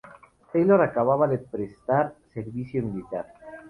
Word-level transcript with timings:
Taylor 0.51 0.81
acababa 0.81 1.27
de 1.27 1.37
prestar 1.37 2.15
servicio 2.33 2.81
militar. 2.81 3.27